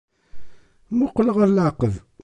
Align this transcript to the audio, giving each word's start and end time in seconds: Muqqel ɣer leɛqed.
Muqqel 0.97 1.27
ɣer 1.35 1.47
leɛqed. 1.49 1.93